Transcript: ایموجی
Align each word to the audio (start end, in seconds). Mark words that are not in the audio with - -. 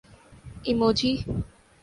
ایموجی 0.63 1.13